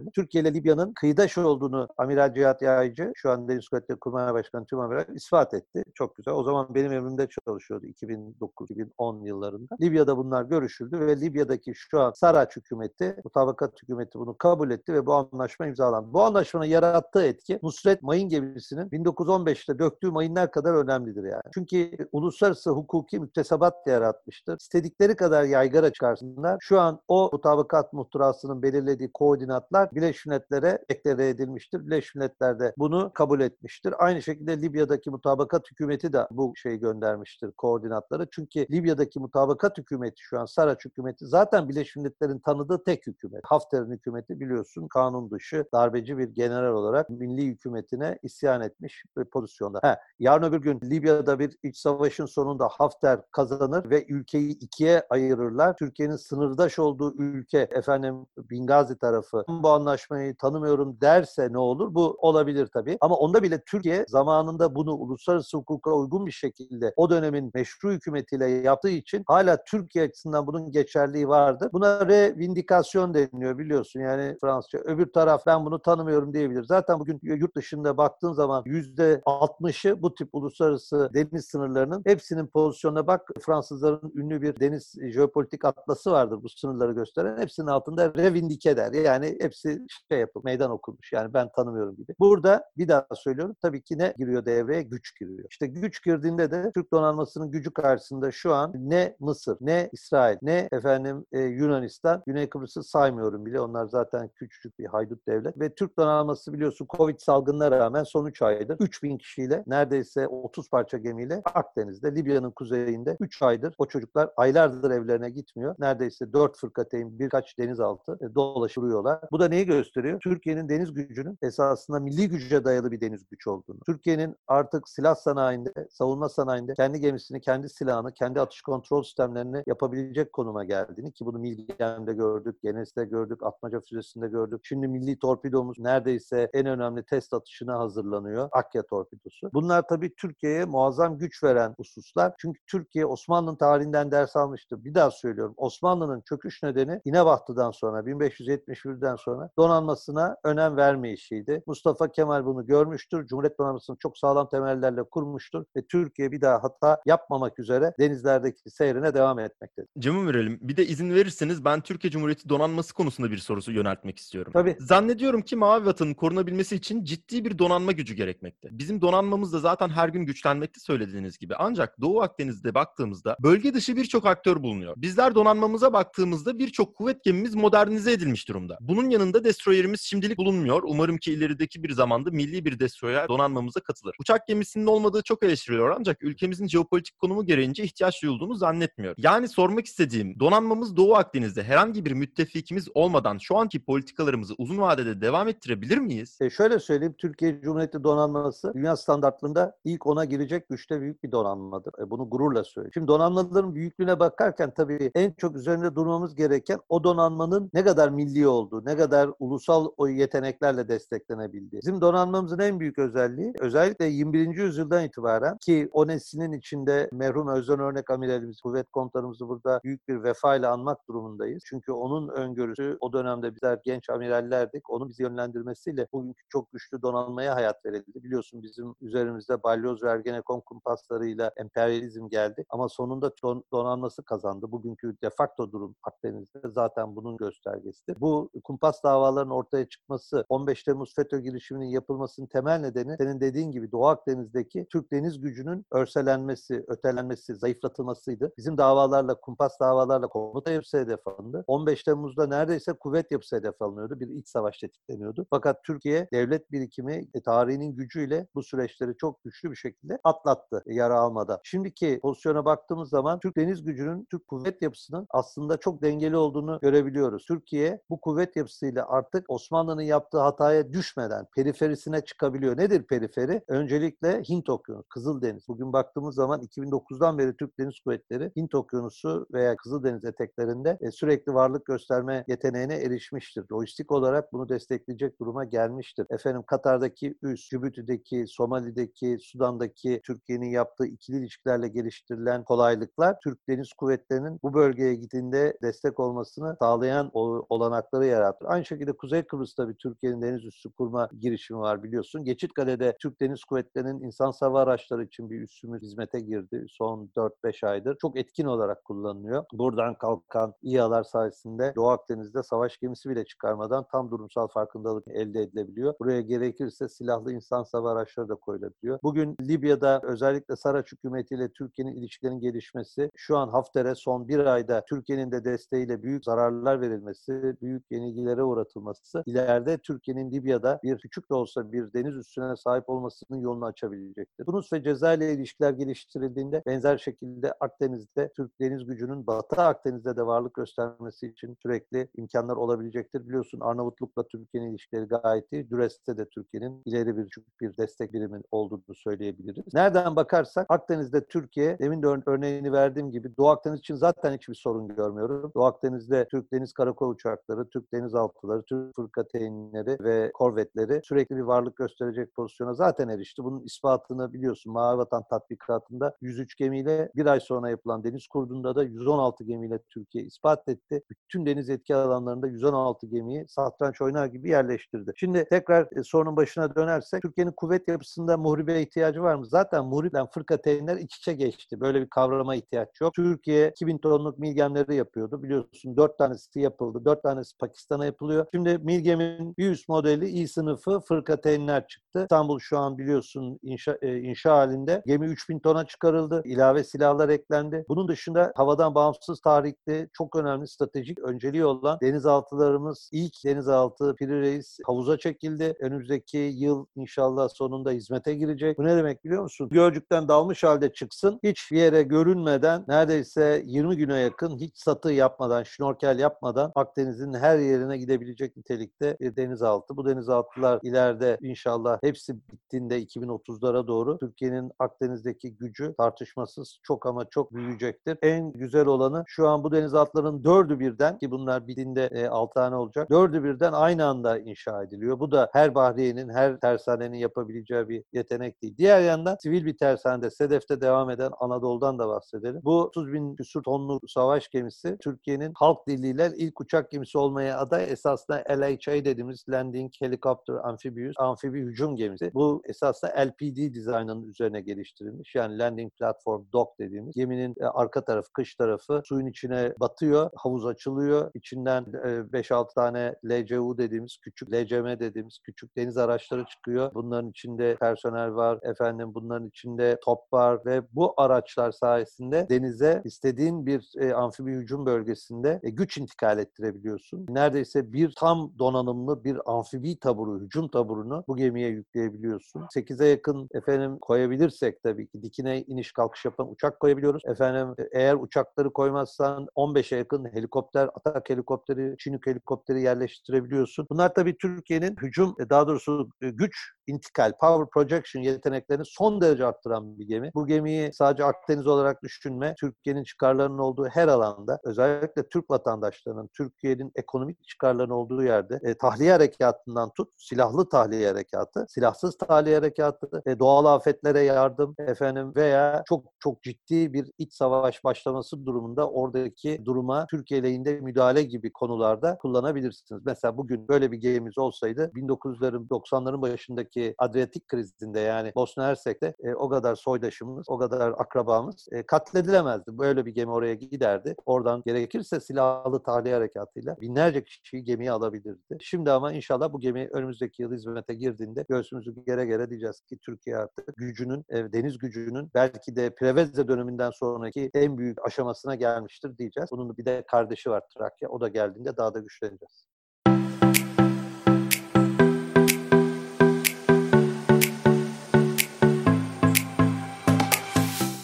görsellerini. 0.00 0.10
Türkiye 0.10 0.42
ile 0.42 0.54
Libya'nın 0.54 0.92
kıyıdaş 0.92 1.38
olduğunu 1.38 1.88
Amiral 1.98 2.34
Cihat 2.34 2.62
Yaycı 2.62 3.12
şu 3.14 3.30
an 3.30 3.48
Deniz 3.48 3.68
Kuvvetleri 3.68 3.98
Kurmay 3.98 4.34
Başkanı 4.34 4.66
Tüm 4.66 4.80
Amiral 4.80 5.14
ispat 5.14 5.54
etti. 5.54 5.84
Çok 5.94 6.16
güzel. 6.16 6.34
O 6.34 6.42
zaman 6.42 6.74
benim 6.74 6.92
emrimde 6.92 7.28
çalışıyordu 7.46 7.86
2009-2010 7.86 9.26
yıllarında. 9.26 9.76
Libya'da 9.80 10.16
bunlar 10.16 10.42
görüşüldü 10.42 11.00
ve 11.00 11.20
Libya'daki 11.20 11.72
şu 11.74 12.00
an 12.00 12.12
Saraç 12.12 12.56
hükümeti, 12.56 13.16
mutabakat 13.24 13.82
hükümeti 13.82 14.18
bunu 14.18 14.36
kabul 14.38 14.70
etti 14.70 14.94
ve 14.94 15.06
bu 15.06 15.14
anlaşma 15.14 15.66
imzalandı. 15.66 16.12
Bu 16.12 16.22
anlaşmanın 16.22 16.64
yarattığı 16.64 17.22
etki 17.22 17.58
Nusret 17.62 18.02
Mayın 18.02 18.28
gemisinin 18.28 18.88
1915'te 18.88 19.78
döktüğü 19.78 20.10
mayınlar 20.10 20.50
kadar 20.50 20.74
önemlidir 20.74 21.24
yani. 21.24 21.42
Çünkü 21.54 21.90
uluslararası 22.12 22.70
hukuki 22.70 23.20
müktesebat 23.20 23.86
yaratmıştır. 23.86 24.56
İstedikleri 24.60 25.16
kadar 25.16 25.44
yaygara 25.44 25.92
çıkarsınlar. 25.92 26.56
Şu 26.60 26.80
an 26.80 27.00
o 27.08 27.30
mutabakat 27.32 27.92
muhtırasının 27.92 28.62
belirlediği 28.62 29.10
koordinatlar 29.12 29.79
Birleşmiş 29.92 30.26
Milletler'e 30.26 30.78
deklare 30.90 31.28
edilmiştir. 31.28 31.86
Birleşmiş 31.86 32.14
Milletler 32.14 32.60
de 32.60 32.74
bunu 32.78 33.12
kabul 33.14 33.40
etmiştir. 33.40 33.94
Aynı 33.98 34.22
şekilde 34.22 34.62
Libya'daki 34.62 35.10
mutabakat 35.10 35.70
hükümeti 35.70 36.12
de 36.12 36.26
bu 36.30 36.52
şeyi 36.56 36.78
göndermiştir 36.78 37.50
koordinatları. 37.52 38.28
Çünkü 38.30 38.66
Libya'daki 38.70 39.20
mutabakat 39.20 39.78
hükümeti 39.78 40.22
şu 40.22 40.40
an 40.40 40.44
Saraç 40.44 40.84
hükümeti 40.84 41.26
zaten 41.26 41.68
Birleşmiş 41.68 41.96
Milletler'in 41.96 42.38
tanıdığı 42.38 42.84
tek 42.84 43.06
hükümet. 43.06 43.40
Hafter'in 43.44 43.90
hükümeti 43.90 44.40
biliyorsun 44.40 44.88
kanun 44.88 45.30
dışı 45.30 45.64
darbeci 45.74 46.18
bir 46.18 46.28
general 46.28 46.74
olarak 46.74 47.10
milli 47.10 47.46
hükümetine 47.46 48.18
isyan 48.22 48.60
etmiş 48.60 49.04
bir 49.16 49.24
pozisyonda. 49.24 49.80
He, 49.82 49.96
yarın 50.18 50.44
öbür 50.44 50.60
gün 50.60 50.80
Libya'da 50.84 51.38
bir 51.38 51.56
iç 51.62 51.78
savaşın 51.78 52.26
sonunda 52.26 52.68
Hafter 52.68 53.20
kazanır 53.32 53.90
ve 53.90 54.06
ülkeyi 54.08 54.58
ikiye 54.58 55.02
ayırırlar. 55.10 55.76
Türkiye'nin 55.76 56.16
sınırdaş 56.16 56.78
olduğu 56.78 57.14
ülke 57.18 57.58
efendim 57.58 58.26
Bingazi 58.38 58.98
tarafı 58.98 59.44
anlaşmayı 59.70 60.36
tanımıyorum 60.36 61.00
derse 61.00 61.52
ne 61.52 61.58
olur? 61.58 61.94
Bu 61.94 62.16
olabilir 62.18 62.66
tabii. 62.66 62.98
Ama 63.00 63.16
onda 63.16 63.42
bile 63.42 63.60
Türkiye 63.66 64.04
zamanında 64.08 64.74
bunu 64.74 64.94
uluslararası 64.94 65.56
hukuka 65.56 65.92
uygun 65.92 66.26
bir 66.26 66.32
şekilde 66.32 66.92
o 66.96 67.10
dönemin 67.10 67.50
meşru 67.54 67.90
hükümetiyle 67.90 68.46
yaptığı 68.46 68.88
için 68.88 69.24
hala 69.26 69.64
Türkiye 69.64 70.04
açısından 70.04 70.46
bunun 70.46 70.70
geçerliği 70.70 71.28
vardır. 71.28 71.68
Buna 71.72 72.06
revindikasyon 72.06 73.14
deniliyor 73.14 73.58
biliyorsun 73.58 74.00
yani 74.00 74.36
Fransızca. 74.40 74.78
Öbür 74.78 75.12
taraf 75.12 75.46
ben 75.46 75.64
bunu 75.66 75.78
tanımıyorum 75.78 76.34
diyebilir. 76.34 76.64
Zaten 76.64 77.00
bugün 77.00 77.20
yurt 77.22 77.56
dışında 77.56 77.96
baktığın 77.96 78.32
zaman 78.32 78.64
%60'ı 78.64 80.02
bu 80.02 80.14
tip 80.14 80.28
uluslararası 80.32 81.10
deniz 81.14 81.44
sınırlarının 81.44 82.02
hepsinin 82.06 82.46
pozisyonuna 82.46 83.06
bak. 83.06 83.28
Fransızların 83.40 84.12
ünlü 84.14 84.42
bir 84.42 84.60
deniz 84.60 84.94
jeopolitik 85.12 85.64
atlası 85.64 86.12
vardır 86.12 86.38
bu 86.42 86.48
sınırları 86.48 86.92
gösteren. 86.92 87.40
Hepsinin 87.40 87.66
altında 87.66 88.14
revindike 88.14 88.76
der. 88.76 88.92
Yani 88.92 89.36
hepsi 89.40 89.59
şey 90.08 90.18
yapıp 90.18 90.44
meydan 90.44 90.70
okunmuş. 90.70 91.12
Yani 91.12 91.34
ben 91.34 91.48
tanımıyorum 91.56 91.96
gibi. 91.96 92.14
Burada 92.20 92.64
bir 92.76 92.88
daha 92.88 93.06
söylüyorum. 93.14 93.56
Tabii 93.62 93.82
ki 93.82 93.98
ne 93.98 94.14
giriyor 94.18 94.46
devreye? 94.46 94.82
Güç 94.82 95.20
giriyor. 95.20 95.44
İşte 95.50 95.66
güç 95.66 96.04
girdiğinde 96.04 96.50
de 96.50 96.70
Türk 96.74 96.92
donanmasının 96.92 97.50
gücü 97.50 97.70
karşısında 97.70 98.30
şu 98.30 98.54
an 98.54 98.72
ne 98.76 99.16
Mısır, 99.20 99.56
ne 99.60 99.88
İsrail, 99.92 100.36
ne 100.42 100.68
efendim 100.72 101.24
e, 101.32 101.40
Yunanistan, 101.40 102.22
Güney 102.26 102.48
Kıbrıs'ı 102.48 102.82
saymıyorum 102.82 103.46
bile. 103.46 103.60
Onlar 103.60 103.86
zaten 103.86 104.28
küçücük 104.28 104.78
bir 104.78 104.86
haydut 104.86 105.26
devlet. 105.28 105.60
Ve 105.60 105.74
Türk 105.74 105.98
donanması 105.98 106.52
biliyorsun 106.52 106.86
Covid 106.96 107.18
salgınına 107.18 107.70
rağmen 107.70 108.04
son 108.04 108.26
3 108.26 108.42
aydır 108.42 108.76
3000 108.80 109.18
kişiyle 109.18 109.64
neredeyse 109.66 110.28
30 110.28 110.70
parça 110.70 110.98
gemiyle 110.98 111.42
Akdeniz'de, 111.54 112.14
Libya'nın 112.14 112.50
kuzeyinde 112.50 113.16
3 113.20 113.42
aydır 113.42 113.74
o 113.78 113.86
çocuklar 113.86 114.30
aylardır 114.36 114.90
evlerine 114.90 115.30
gitmiyor. 115.30 115.74
Neredeyse 115.78 116.32
4 116.32 116.56
fırkateyn 116.56 117.18
birkaç 117.18 117.58
denizaltı 117.58 118.18
e, 118.20 118.34
dolaşıyorlar. 118.34 119.20
Bu 119.32 119.40
da 119.40 119.48
neyi 119.50 119.66
gösteriyor? 119.66 120.20
Türkiye'nin 120.20 120.68
deniz 120.68 120.94
gücünün 120.94 121.38
esasında 121.42 122.00
milli 122.00 122.28
güce 122.28 122.64
dayalı 122.64 122.92
bir 122.92 123.00
deniz 123.00 123.28
gücü 123.30 123.50
olduğunu. 123.50 123.78
Türkiye'nin 123.86 124.36
artık 124.46 124.88
silah 124.88 125.14
sanayinde, 125.14 125.88
savunma 125.90 126.28
sanayinde 126.28 126.74
kendi 126.74 127.00
gemisini, 127.00 127.40
kendi 127.40 127.68
silahını, 127.68 128.12
kendi 128.14 128.40
atış 128.40 128.62
kontrol 128.62 129.02
sistemlerini 129.02 129.62
yapabilecek 129.66 130.32
konuma 130.32 130.64
geldiğini 130.64 131.12
ki 131.12 131.26
bunu 131.26 131.38
Milgem'de 131.38 132.12
gördük, 132.14 132.62
Genes'te 132.62 133.04
gördük, 133.04 133.42
Atmaca 133.42 133.80
füzesinde 133.80 134.28
gördük. 134.28 134.60
Şimdi 134.64 134.88
milli 134.88 135.18
torpidomuz 135.18 135.78
neredeyse 135.78 136.50
en 136.52 136.66
önemli 136.66 137.02
test 137.02 137.34
atışına 137.34 137.78
hazırlanıyor. 137.78 138.48
Akya 138.52 138.82
torpidosu. 138.82 139.50
Bunlar 139.54 139.88
tabii 139.88 140.14
Türkiye'ye 140.14 140.64
muazzam 140.64 141.18
güç 141.18 141.44
veren 141.44 141.74
hususlar. 141.76 142.34
Çünkü 142.38 142.60
Türkiye 142.66 143.06
Osmanlı'nın 143.06 143.56
tarihinden 143.56 144.10
ders 144.10 144.36
almıştır. 144.36 144.84
Bir 144.84 144.94
daha 144.94 145.10
söylüyorum. 145.10 145.54
Osmanlı'nın 145.56 146.20
çöküş 146.20 146.62
nedeni 146.62 147.00
İnebahtı'dan 147.04 147.70
sonra, 147.70 148.00
1571'den 148.00 149.16
sonra 149.16 149.39
donanmasına 149.58 150.36
önem 150.44 150.76
vermeyişiydi. 150.76 151.62
Mustafa 151.66 152.12
Kemal 152.12 152.44
bunu 152.44 152.66
görmüştür. 152.66 153.26
Cumhuriyet 153.26 153.58
donanmasını 153.58 153.96
çok 153.96 154.18
sağlam 154.18 154.48
temellerle 154.48 155.02
kurmuştur 155.02 155.64
ve 155.76 155.86
Türkiye 155.86 156.32
bir 156.32 156.40
daha 156.40 156.62
hata 156.62 157.00
yapmamak 157.06 157.58
üzere 157.58 157.94
denizlerdeki 157.98 158.70
seyrine 158.70 159.14
devam 159.14 159.38
etmektedir. 159.38 159.88
Camı 159.98 160.28
verelim. 160.28 160.58
Bir 160.62 160.76
de 160.76 160.86
izin 160.86 161.14
verirseniz 161.14 161.64
ben 161.64 161.80
Türkiye 161.80 162.10
Cumhuriyeti 162.10 162.48
donanması 162.48 162.94
konusunda 162.94 163.30
bir 163.30 163.38
sorusu 163.38 163.72
yöneltmek 163.72 164.18
istiyorum. 164.18 164.52
Tabii. 164.52 164.76
Zannediyorum 164.80 165.42
ki 165.42 165.56
Mavi 165.56 165.86
Vatan'ın 165.86 166.14
korunabilmesi 166.14 166.76
için 166.76 167.04
ciddi 167.04 167.44
bir 167.44 167.58
donanma 167.58 167.92
gücü 167.92 168.14
gerekmekte. 168.14 168.68
Bizim 168.72 169.00
donanmamız 169.00 169.52
da 169.52 169.58
zaten 169.58 169.88
her 169.88 170.08
gün 170.08 170.26
güçlenmekte 170.26 170.80
söylediğiniz 170.80 171.38
gibi. 171.38 171.54
Ancak 171.56 172.00
Doğu 172.00 172.22
Akdeniz'de 172.22 172.74
baktığımızda 172.74 173.36
bölge 173.42 173.74
dışı 173.74 173.96
birçok 173.96 174.26
aktör 174.26 174.62
bulunuyor. 174.62 174.94
Bizler 174.96 175.34
donanmamıza 175.34 175.92
baktığımızda 175.92 176.58
birçok 176.58 176.96
kuvvet 176.96 177.24
gemimiz 177.24 177.54
modernize 177.54 178.12
edilmiş 178.12 178.48
durumda. 178.48 178.78
Bunun 178.80 179.10
yanında 179.10 179.29
destroyerimiz 179.44 180.00
şimdilik 180.00 180.38
bulunmuyor. 180.38 180.82
Umarım 180.86 181.18
ki 181.18 181.32
ilerideki 181.32 181.82
bir 181.82 181.92
zamanda 181.92 182.30
milli 182.30 182.64
bir 182.64 182.78
destroyer 182.78 183.28
donanmamıza 183.28 183.80
katılır. 183.80 184.14
Uçak 184.20 184.46
gemisinin 184.46 184.86
olmadığı 184.86 185.22
çok 185.22 185.42
eleştiriliyor 185.42 185.96
ancak 185.98 186.22
ülkemizin 186.22 186.68
jeopolitik 186.68 187.18
konumu 187.18 187.46
gereğince 187.46 187.84
ihtiyaç 187.84 188.22
duyulduğunu 188.22 188.54
zannetmiyorum. 188.54 189.16
Yani 189.18 189.48
sormak 189.48 189.86
istediğim 189.86 190.40
donanmamız 190.40 190.96
Doğu 190.96 191.14
Akdeniz'de 191.14 191.62
herhangi 191.62 192.04
bir 192.04 192.12
müttefikimiz 192.12 192.88
olmadan 192.94 193.38
şu 193.38 193.56
anki 193.56 193.84
politikalarımızı 193.84 194.54
uzun 194.58 194.78
vadede 194.78 195.20
devam 195.20 195.48
ettirebilir 195.48 195.98
miyiz? 195.98 196.38
E 196.40 196.50
şöyle 196.50 196.78
söyleyeyim, 196.78 197.14
Türkiye 197.18 197.60
Cumhuriyeti 197.60 198.04
donanması 198.04 198.74
dünya 198.74 198.96
standartlarında 198.96 199.76
ilk 199.84 200.06
ona 200.06 200.24
girecek 200.24 200.68
güçte 200.68 201.00
büyük 201.00 201.22
bir 201.22 201.32
donanmadır. 201.32 201.92
E 202.02 202.10
bunu 202.10 202.30
gururla 202.30 202.64
söylüyorum. 202.64 202.92
Şimdi 202.94 203.08
donanmaların 203.08 203.74
büyüklüğüne 203.74 204.20
bakarken 204.20 204.70
tabii 204.76 205.10
en 205.14 205.32
çok 205.32 205.56
üzerinde 205.56 205.94
durmamız 205.94 206.34
gereken 206.34 206.78
o 206.88 207.04
donanmanın 207.04 207.70
ne 207.74 207.84
kadar 207.84 208.08
milli 208.08 208.46
olduğu, 208.46 208.84
ne 208.84 208.96
kadar 208.96 209.19
ulusal 209.38 209.88
o 209.96 210.08
yeteneklerle 210.08 210.88
desteklenebildiği. 210.88 211.82
Bizim 211.82 212.00
donanmamızın 212.00 212.58
en 212.58 212.80
büyük 212.80 212.98
özelliği 212.98 213.52
özellikle 213.60 214.04
21. 214.04 214.56
yüzyıldan 214.56 215.04
itibaren 215.04 215.58
ki 215.58 215.88
o 215.92 216.06
neslinin 216.06 216.52
içinde 216.52 217.08
merhum 217.12 217.48
Özden 217.48 217.80
Örnek 217.80 218.10
Amiralimiz, 218.10 218.60
kuvvet 218.60 218.90
komutanımızı 218.92 219.48
burada 219.48 219.80
büyük 219.84 220.08
bir 220.08 220.22
vefayla 220.22 220.72
anmak 220.72 221.08
durumundayız. 221.08 221.62
Çünkü 221.66 221.92
onun 221.92 222.28
öngörüsü 222.28 222.96
o 223.00 223.12
dönemde 223.12 223.54
bizler 223.54 223.78
genç 223.84 224.10
amirallerdik. 224.10 224.90
Onun 224.90 225.08
bizi 225.08 225.22
yönlendirmesiyle 225.22 226.06
bugünkü 226.12 226.42
çok 226.48 226.72
güçlü 226.72 227.02
donanmaya 227.02 227.54
hayat 227.54 227.84
verildi. 227.84 228.24
Biliyorsun 228.24 228.62
bizim 228.62 228.94
üzerimizde 229.00 229.62
balyoz 229.62 230.02
ve 230.02 230.08
ergenekon 230.08 230.60
kumpaslarıyla 230.60 231.52
emperyalizm 231.56 232.28
geldi. 232.28 232.64
Ama 232.68 232.88
sonunda 232.88 233.26
don- 233.26 233.64
donanması 233.72 234.22
kazandı. 234.22 234.72
Bugünkü 234.72 235.16
de 235.22 235.30
facto 235.30 235.72
durum 235.72 235.94
Akdeniz'de 236.02 236.60
zaten 236.68 237.16
bunun 237.16 237.36
göstergesidir. 237.36 238.20
Bu 238.20 238.50
kumpas 238.64 239.04
davalarının 239.10 239.50
ortaya 239.50 239.88
çıkması, 239.88 240.44
15 240.48 240.82
Temmuz 240.82 241.14
FETÖ 241.14 241.40
girişiminin 241.40 241.86
yapılmasının 241.86 242.46
temel 242.46 242.80
nedeni 242.80 243.16
senin 243.18 243.40
dediğin 243.40 243.70
gibi 243.70 243.92
Doğu 243.92 244.06
Akdeniz'deki 244.06 244.86
Türk 244.92 245.12
deniz 245.12 245.40
gücünün 245.40 245.86
örselenmesi, 245.92 246.84
ötelenmesi, 246.88 247.56
zayıflatılmasıydı. 247.56 248.52
Bizim 248.58 248.78
davalarla, 248.78 249.34
kumpas 249.34 249.80
davalarla 249.80 250.28
komuta 250.28 250.70
yapısı 250.70 250.98
hedef 250.98 251.28
alındı. 251.28 251.64
15 251.66 252.02
Temmuz'da 252.02 252.46
neredeyse 252.46 252.92
kuvvet 252.92 253.32
yapısı 253.32 253.56
hedef 253.56 253.82
alınıyordu. 253.82 254.20
Bir 254.20 254.28
iç 254.28 254.48
savaş 254.48 254.78
tetikleniyordu. 254.78 255.46
Fakat 255.50 255.84
Türkiye 255.84 256.28
devlet 256.32 256.72
birikimi 256.72 257.28
e, 257.34 257.40
tarihinin 257.40 257.96
gücüyle 257.96 258.46
bu 258.54 258.62
süreçleri 258.62 259.16
çok 259.16 259.44
güçlü 259.44 259.70
bir 259.70 259.76
şekilde 259.76 260.18
atlattı 260.24 260.82
e, 260.86 260.94
yara 260.94 261.20
almadan. 261.20 261.58
Şimdiki 261.64 262.18
pozisyona 262.22 262.64
baktığımız 262.64 263.08
zaman 263.08 263.40
Türk 263.40 263.56
deniz 263.56 263.84
gücünün, 263.84 264.26
Türk 264.30 264.48
kuvvet 264.48 264.82
yapısının 264.82 265.26
aslında 265.30 265.76
çok 265.76 266.02
dengeli 266.02 266.36
olduğunu 266.36 266.78
görebiliyoruz. 266.82 267.44
Türkiye 267.48 268.00
bu 268.10 268.20
kuvvet 268.20 268.56
yapısıyla 268.90 269.06
artık 269.08 269.50
Osmanlı'nın 269.50 270.02
yaptığı 270.02 270.38
hataya 270.38 270.92
düşmeden 270.92 271.46
periferisine 271.56 272.20
çıkabiliyor. 272.20 272.76
Nedir 272.76 273.02
periferi? 273.02 273.62
Öncelikle 273.68 274.42
Hint 274.42 274.70
Okyanusu, 274.70 275.08
Kızıldeniz. 275.08 275.68
Bugün 275.68 275.92
baktığımız 275.92 276.34
zaman 276.34 276.60
2009'dan 276.60 277.38
beri 277.38 277.56
Türk 277.56 277.78
Deniz 277.78 278.00
Kuvvetleri 278.00 278.50
Hint 278.56 278.74
Okyanusu 278.74 279.46
veya 279.52 279.76
Kızıldeniz 279.76 280.24
eteklerinde 280.24 280.98
e, 281.00 281.10
sürekli 281.10 281.54
varlık 281.54 281.86
gösterme 281.86 282.44
yeteneğine 282.48 282.94
erişmiştir. 282.94 283.64
Lojistik 283.72 284.12
olarak 284.12 284.52
bunu 284.52 284.68
destekleyecek 284.68 285.40
duruma 285.40 285.64
gelmiştir. 285.64 286.26
Efendim 286.30 286.62
Katar'daki 286.66 287.34
üs, 287.42 287.68
Cibuti'deki, 287.70 288.44
Somali'deki, 288.48 289.38
Sudan'daki 289.40 290.20
Türkiye'nin 290.24 290.70
yaptığı 290.70 291.06
ikili 291.06 291.36
ilişkilerle 291.36 291.88
geliştirilen 291.88 292.64
kolaylıklar 292.64 293.36
Türk 293.44 293.68
Deniz 293.68 293.92
Kuvvetleri'nin 293.92 294.58
bu 294.62 294.74
bölgeye 294.74 295.14
gittiğinde 295.14 295.78
destek 295.82 296.20
olmasını 296.20 296.76
sağlayan 296.80 297.30
olanakları 297.68 298.26
yarattı. 298.26 298.66
Aynı 298.68 298.79
şekilde 298.84 299.12
Kuzey 299.12 299.42
Kıbrıs'ta 299.42 299.88
bir 299.88 299.94
Türkiye'nin 299.94 300.42
deniz 300.42 300.64
üssü 300.64 300.90
kurma 300.90 301.28
girişimi 301.40 301.80
var 301.80 302.02
biliyorsun. 302.02 302.44
Geçitkale'de 302.44 303.16
Türk 303.20 303.40
Deniz 303.40 303.64
Kuvvetleri'nin 303.64 304.22
insan 304.22 304.52
hava 304.60 304.82
araçları 304.82 305.24
için 305.24 305.50
bir 305.50 305.62
üssümüz 305.62 306.02
hizmete 306.02 306.40
girdi 306.40 306.86
son 306.88 307.30
4-5 307.36 307.86
aydır. 307.86 308.16
Çok 308.20 308.38
etkin 308.38 308.64
olarak 308.64 309.04
kullanılıyor. 309.04 309.64
Buradan 309.72 310.14
kalkan 310.14 310.74
İHA'lar 310.82 311.24
sayesinde 311.24 311.92
Doğu 311.96 312.08
Akdeniz'de 312.08 312.62
savaş 312.62 312.98
gemisi 312.98 313.30
bile 313.30 313.44
çıkarmadan 313.44 314.04
tam 314.12 314.30
durumsal 314.30 314.68
farkındalık 314.68 315.28
elde 315.28 315.62
edilebiliyor. 315.62 316.14
Buraya 316.20 316.40
gerekirse 316.40 317.08
silahlı 317.08 317.52
insan 317.52 317.84
hava 317.92 318.12
araçları 318.12 318.48
da 318.48 318.54
koyulabiliyor. 318.54 319.18
Bugün 319.22 319.56
Libya'da 319.60 320.20
özellikle 320.22 320.76
Saraç 320.76 321.12
hükümetiyle 321.12 321.68
Türkiye'nin 321.72 322.16
ilişkilerin 322.16 322.60
gelişmesi, 322.60 323.30
şu 323.36 323.56
an 323.56 323.68
Hafter'e 323.68 324.14
son 324.14 324.48
bir 324.48 324.66
ayda 324.66 325.04
Türkiye'nin 325.08 325.52
de 325.52 325.64
desteğiyle 325.64 326.22
büyük 326.22 326.44
zararlar 326.44 327.00
verilmesi, 327.00 327.76
büyük 327.82 328.10
yenilgilere 328.10 328.62
uğratılması, 328.70 329.42
ileride 329.46 329.98
Türkiye'nin 329.98 330.50
Libya'da 330.52 331.00
bir 331.02 331.18
küçük 331.18 331.50
de 331.50 331.54
olsa 331.54 331.92
bir 331.92 332.12
deniz 332.12 332.36
üssüne 332.36 332.76
sahip 332.76 333.08
olmasının 333.08 333.60
yolunu 333.60 333.84
açabilecektir. 333.84 334.64
Tunus 334.64 334.92
ve 334.92 335.02
Cezayir 335.02 335.38
ile 335.38 335.52
ilişkiler 335.52 335.92
geliştirildiğinde 335.92 336.82
benzer 336.86 337.18
şekilde 337.18 337.72
Akdeniz'de 337.80 338.50
Türk 338.56 338.80
deniz 338.80 339.06
gücünün 339.06 339.46
Batı 339.46 339.82
Akdeniz'de 339.82 340.36
de 340.36 340.46
varlık 340.46 340.74
göstermesi 340.74 341.46
için 341.46 341.76
sürekli 341.82 342.28
imkanlar 342.36 342.76
olabilecektir. 342.76 343.48
Biliyorsun 343.48 343.80
Arnavutluk'la 343.80 344.46
Türkiye'nin 344.46 344.90
ilişkileri 344.90 345.24
gayet 345.24 345.72
iyi. 345.72 345.90
Düres'te 345.90 346.36
de 346.36 346.48
Türkiye'nin 346.48 347.02
ileri 347.04 347.36
bir 347.36 347.44
küçük 347.44 347.80
bir 347.80 347.96
destek 347.96 348.32
birimin 348.32 348.64
olduğunu 348.70 349.14
söyleyebiliriz. 349.14 349.84
Nereden 349.94 350.36
bakarsak 350.36 350.86
Akdeniz'de 350.88 351.44
Türkiye, 351.44 351.98
demin 351.98 352.22
de 352.22 352.26
ör- 352.26 352.42
örneğini 352.46 352.92
verdiğim 352.92 353.30
gibi 353.30 353.56
Doğu 353.56 353.68
Akdeniz 353.68 353.98
için 353.98 354.14
zaten 354.14 354.54
hiçbir 354.54 354.74
sorun 354.74 355.08
görmüyorum. 355.08 355.72
Doğu 355.74 355.84
Akdeniz'de 355.84 356.48
Türk 356.50 356.72
Deniz 356.72 356.92
Karakol 356.92 357.30
uçakları, 357.30 357.88
Türk 357.88 358.12
denizaltıları, 358.60 358.82
Türk 358.82 359.16
fırkateynleri 359.16 360.24
ve 360.24 360.50
korvetleri 360.54 361.20
sürekli 361.24 361.56
bir 361.56 361.60
varlık 361.60 361.96
gösterecek 361.96 362.54
pozisyona 362.54 362.94
zaten 362.94 363.28
erişti. 363.28 363.64
Bunun 363.64 363.80
ispatını 363.80 364.52
biliyorsun 364.52 364.92
Mavi 364.92 365.18
Vatan 365.18 365.44
tatbikatında 365.50 366.36
103 366.40 366.76
gemiyle 366.76 367.30
bir 367.36 367.46
ay 367.46 367.60
sonra 367.60 367.90
yapılan 367.90 368.24
deniz 368.24 368.46
kurdunda 368.46 368.94
da 368.94 369.02
116 369.02 369.64
gemiyle 369.64 369.98
Türkiye 370.10 370.44
ispat 370.44 370.88
etti. 370.88 371.22
Bütün 371.30 371.66
deniz 371.66 371.90
etki 371.90 372.14
alanlarında 372.14 372.68
116 372.68 373.26
gemiyi 373.26 373.64
satranç 373.68 374.20
oynar 374.20 374.46
gibi 374.46 374.70
yerleştirdi. 374.70 375.32
Şimdi 375.36 375.64
tekrar 375.70 376.08
e, 376.16 376.22
sorunun 376.22 376.56
başına 376.56 376.94
dönersek 376.94 377.42
Türkiye'nin 377.42 377.72
kuvvet 377.72 378.08
yapısında 378.08 378.56
muhribe 378.56 379.02
ihtiyacı 379.02 379.42
var 379.42 379.54
mı? 379.54 379.66
Zaten 379.66 380.04
muhriple 380.04 380.46
fırkateynler 380.54 381.16
iç 381.16 381.36
içe 381.36 381.52
geçti. 381.52 382.00
Böyle 382.00 382.20
bir 382.20 382.30
kavrama 382.30 382.74
ihtiyaç 382.74 383.20
yok. 383.20 383.34
Türkiye 383.34 383.88
2000 383.90 384.18
tonluk 384.18 384.58
milgemleri 384.58 385.14
yapıyordu. 385.14 385.62
Biliyorsun 385.62 386.16
4 386.16 386.38
tanesi 386.38 386.80
yapıldı. 386.80 387.24
4 387.24 387.42
tanesi 387.42 387.78
Pakistan'a 387.78 388.26
yapılıyor. 388.54 388.66
Şimdi 388.74 389.04
milgemin 389.04 389.76
bir 389.78 389.90
üst 389.90 390.08
modeli 390.08 390.48
İ 390.48 390.68
sınıfı 390.68 391.20
fırkateynler 391.20 392.06
çıktı. 392.06 392.42
İstanbul 392.42 392.78
şu 392.78 392.98
an 392.98 393.18
biliyorsun 393.18 393.78
inşa, 393.82 394.18
e, 394.22 394.38
inşa 394.38 394.76
halinde. 394.76 395.22
Gemi 395.26 395.46
3000 395.46 395.78
tona 395.78 396.06
çıkarıldı. 396.06 396.62
İlave 396.64 397.04
silahlar 397.04 397.48
eklendi. 397.48 398.04
Bunun 398.08 398.28
dışında 398.28 398.72
havadan 398.76 399.14
bağımsız 399.14 399.60
tarihte 399.60 400.28
çok 400.32 400.56
önemli 400.56 400.88
stratejik 400.88 401.38
önceliği 401.38 401.84
olan 401.84 402.18
denizaltılarımız 402.22 403.30
ilk 403.32 403.64
denizaltı 403.64 404.34
Piri 404.38 404.60
Reis 404.60 404.98
havuza 405.06 405.38
çekildi. 405.38 405.94
Önümüzdeki 406.00 406.58
yıl 406.58 407.06
inşallah 407.16 407.68
sonunda 407.68 408.10
hizmete 408.10 408.54
girecek. 408.54 408.98
Bu 408.98 409.04
ne 409.04 409.16
demek 409.16 409.44
biliyor 409.44 409.62
musun? 409.62 409.88
Gölcük'ten 409.92 410.48
dalmış 410.48 410.84
halde 410.84 411.12
çıksın. 411.12 411.60
Hiçbir 411.62 411.96
yere 411.96 412.22
görünmeden 412.22 413.04
neredeyse 413.08 413.82
20 413.86 414.16
güne 414.16 414.38
yakın 414.38 414.78
hiç 414.78 414.98
satı 414.98 415.32
yapmadan, 415.32 415.82
şnorkel 415.82 416.38
yapmadan 416.38 416.92
Akdeniz'in 416.94 417.54
her 417.54 417.78
yerine 417.78 418.16
gidebilecek 418.40 418.76
nitelikte 418.76 419.36
bir 419.40 419.56
denizaltı. 419.56 420.16
Bu 420.16 420.26
denizaltılar 420.26 421.00
ileride 421.02 421.58
inşallah 421.62 422.18
hepsi 422.22 422.56
bittiğinde 422.72 423.22
2030'lara 423.22 424.06
doğru 424.06 424.38
Türkiye'nin 424.38 424.92
Akdeniz'deki 424.98 425.76
gücü 425.76 426.14
tartışmasız 426.18 426.98
çok 427.02 427.26
ama 427.26 427.44
çok 427.44 427.74
büyüyecektir. 427.74 428.38
En 428.42 428.72
güzel 428.72 429.06
olanı 429.06 429.44
şu 429.46 429.68
an 429.68 429.84
bu 429.84 429.92
denizaltıların 429.92 430.64
dördü 430.64 430.98
birden 430.98 431.38
ki 431.38 431.50
bunlar 431.50 431.88
bittiğinde 431.88 432.48
6 432.50 432.74
tane 432.74 432.96
olacak. 432.96 433.30
Dördü 433.30 433.64
birden 433.64 433.92
aynı 433.92 434.26
anda 434.26 434.58
inşa 434.58 435.02
ediliyor. 435.02 435.40
Bu 435.40 435.50
da 435.50 435.70
her 435.72 435.94
bahriyenin, 435.94 436.48
her 436.48 436.80
tersanenin 436.80 437.36
yapabileceği 437.36 438.08
bir 438.08 438.24
yetenek 438.32 438.82
değil. 438.82 438.96
Diğer 438.98 439.20
yandan 439.20 439.56
sivil 439.62 439.84
bir 439.84 439.96
tersanede, 439.96 440.50
Sedef'te 440.50 441.00
devam 441.00 441.30
eden 441.30 441.50
Anadolu'dan 441.60 442.18
da 442.18 442.28
bahsedelim. 442.28 442.80
Bu 442.84 443.02
30 443.02 443.32
bin 443.32 443.56
küsur 443.56 443.82
tonlu 443.82 444.20
savaş 444.28 444.68
gemisi 444.68 445.16
Türkiye'nin 445.20 445.72
halk 445.74 446.08
diliyle 446.08 446.50
ilk 446.56 446.80
uçak 446.80 447.10
gemisi 447.10 447.38
olmaya 447.38 447.78
aday 447.78 448.04
esasında 448.30 448.64
LHA 448.70 449.24
dediğimiz 449.24 449.64
Landing 449.68 450.12
Helicopter 450.20 450.74
Amphibious 450.74 451.34
amfibi 451.38 451.80
hücum 451.80 452.16
gemisi. 452.16 452.50
Bu 452.54 452.82
esasında 452.84 453.30
LPD 453.30 453.94
dizaynının 453.94 454.48
üzerine 454.48 454.80
geliştirilmiş. 454.80 455.54
Yani 455.54 455.78
Landing 455.78 456.12
Platform 456.12 456.64
Dock 456.72 456.98
dediğimiz 456.98 457.34
geminin 457.34 457.74
e, 457.80 457.84
arka 457.84 458.24
tarafı, 458.24 458.52
kış 458.52 458.74
tarafı 458.74 459.22
suyun 459.24 459.46
içine 459.46 459.94
batıyor. 460.00 460.50
Havuz 460.56 460.86
açılıyor. 460.86 461.50
İçinden 461.54 462.02
e, 462.02 462.28
5-6 462.28 462.94
tane 462.94 463.34
LCU 463.44 463.98
dediğimiz 463.98 464.38
küçük, 464.38 464.72
LCM 464.72 465.20
dediğimiz 465.20 465.58
küçük 465.58 465.96
deniz 465.96 466.16
araçları 466.16 466.64
çıkıyor. 466.64 467.14
Bunların 467.14 467.50
içinde 467.50 467.96
personel 467.96 468.54
var. 468.54 468.78
Efendim 468.82 469.34
bunların 469.34 469.68
içinde 469.68 470.18
top 470.24 470.52
var 470.52 470.80
ve 470.86 471.02
bu 471.12 471.34
araçlar 471.36 471.92
sayesinde 471.92 472.66
denize 472.70 473.22
istediğin 473.24 473.86
bir 473.86 474.12
e, 474.20 474.34
amfibi 474.34 474.72
hücum 474.72 475.06
bölgesinde 475.06 475.80
e, 475.82 475.90
güç 475.90 476.18
intikal 476.18 476.58
ettirebiliyorsun. 476.58 477.46
Neredeyse 477.48 478.12
bir 478.12 478.19
tam 478.28 478.72
donanımlı 478.78 479.44
bir 479.44 479.58
amfibi 479.66 480.18
taburu, 480.18 480.60
hücum 480.60 480.88
taburunu 480.88 481.44
bu 481.48 481.56
gemiye 481.56 481.88
yükleyebiliyorsun. 481.88 482.86
8'e 482.94 483.26
yakın 483.26 483.68
efendim 483.74 484.18
koyabilirsek 484.20 485.02
tabii 485.02 485.28
ki 485.28 485.42
dikine 485.42 485.82
iniş 485.82 486.12
kalkış 486.12 486.44
yapan 486.44 486.72
uçak 486.72 487.00
koyabiliyoruz. 487.00 487.42
Efendim 487.46 487.94
e, 487.98 488.20
eğer 488.20 488.34
uçakları 488.34 488.92
koymazsan 488.92 489.66
15'e 489.76 490.18
yakın 490.18 490.44
helikopter, 490.52 491.08
atak 491.14 491.50
helikopteri, 491.50 492.16
Çinük 492.18 492.46
helikopteri 492.46 493.02
yerleştirebiliyorsun. 493.02 494.06
Bunlar 494.10 494.34
tabii 494.34 494.56
Türkiye'nin 494.58 495.16
hücum, 495.22 495.54
e, 495.60 495.70
daha 495.70 495.88
doğrusu 495.88 496.28
e, 496.42 496.50
güç 496.50 496.92
intikal, 497.10 497.52
power 497.60 497.86
projection 497.90 498.42
yeteneklerini 498.42 499.04
son 499.06 499.40
derece 499.40 499.66
arttıran 499.66 500.18
bir 500.18 500.26
gemi. 500.26 500.50
Bu 500.54 500.66
gemiyi 500.66 501.12
sadece 501.12 501.44
Akdeniz 501.44 501.86
olarak 501.86 502.22
düşünme. 502.22 502.74
Türkiye'nin 502.80 503.24
çıkarlarının 503.24 503.78
olduğu 503.78 504.06
her 504.08 504.28
alanda, 504.28 504.78
özellikle 504.84 505.48
Türk 505.48 505.70
vatandaşlarının, 505.70 506.48
Türkiye'nin 506.56 507.12
ekonomik 507.14 507.68
çıkarlarının 507.68 508.14
olduğu 508.14 508.44
yerde 508.44 508.80
e, 508.82 508.94
tahliye 508.94 509.32
harekatından 509.32 510.10
tut, 510.10 510.28
silahlı 510.36 510.88
tahliye 510.88 511.28
harekatı, 511.28 511.86
silahsız 511.88 512.38
tahliye 512.38 512.76
harekatı, 512.76 513.42
e, 513.46 513.58
doğal 513.58 513.84
afetlere 513.84 514.40
yardım 514.40 514.94
efendim 514.98 515.52
veya 515.56 516.02
çok 516.08 516.24
çok 516.38 516.62
ciddi 516.62 517.12
bir 517.12 517.30
iç 517.38 517.54
savaş 517.54 518.04
başlaması 518.04 518.66
durumunda 518.66 519.10
oradaki 519.10 519.84
duruma 519.84 520.26
Türkiye 520.30 520.62
lehinde 520.62 521.00
müdahale 521.00 521.42
gibi 521.42 521.72
konularda 521.72 522.38
kullanabilirsiniz. 522.38 523.22
Mesela 523.24 523.56
bugün 523.56 523.88
böyle 523.88 524.12
bir 524.12 524.16
gemimiz 524.16 524.58
olsaydı 524.58 525.10
1900'lerin 525.14 525.88
90'ların 525.88 526.42
başındaki 526.42 526.99
Adriyatik 527.18 527.68
krizinde 527.68 528.20
yani 528.20 528.52
Bosna 528.56 528.86
Hersek'te 528.86 529.34
e, 529.42 529.54
o 529.54 529.68
kadar 529.68 529.94
soydaşımız, 529.94 530.66
o 530.68 530.78
kadar 530.78 531.10
akrabamız 531.10 531.88
e, 531.92 532.02
katledilemezdi. 532.02 532.98
Böyle 532.98 533.26
bir 533.26 533.34
gemi 533.34 533.52
oraya 533.52 533.74
giderdi. 533.74 534.34
Oradan 534.46 534.82
gerekirse 534.86 535.40
silahlı 535.40 536.02
tahliye 536.02 536.34
harekatıyla 536.34 536.96
binlerce 537.00 537.44
kişiyi 537.44 537.84
gemiye 537.84 538.12
alabilirdi. 538.12 538.76
Şimdi 538.80 539.10
ama 539.10 539.32
inşallah 539.32 539.72
bu 539.72 539.80
gemi 539.80 540.08
önümüzdeki 540.12 540.62
yıl 540.62 540.72
hizmete 540.72 541.14
girdiğinde 541.14 541.64
göğsümüzü 541.68 542.24
gere 542.26 542.46
gere 542.46 542.70
diyeceğiz 542.70 543.00
ki 543.00 543.18
Türkiye 543.18 543.56
artık 543.56 543.96
gücünün, 543.96 544.44
e, 544.48 544.72
deniz 544.72 544.98
gücünün 544.98 545.50
belki 545.54 545.96
de 545.96 546.14
Preveze 546.14 546.68
döneminden 546.68 547.10
sonraki 547.10 547.70
en 547.74 547.98
büyük 547.98 548.26
aşamasına 548.26 548.74
gelmiştir 548.74 549.38
diyeceğiz. 549.38 549.70
Bunun 549.72 549.96
bir 549.96 550.04
de 550.04 550.24
kardeşi 550.30 550.70
var 550.70 550.82
Trakya. 550.96 551.28
O 551.28 551.40
da 551.40 551.48
geldiğinde 551.48 551.96
daha 551.96 552.14
da 552.14 552.18
güçleneceğiz. 552.18 552.89